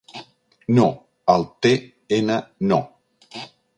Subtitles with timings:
[0.77, 0.85] No,
[1.33, 1.73] al Te
[2.19, 2.39] Ena
[2.73, 2.81] no.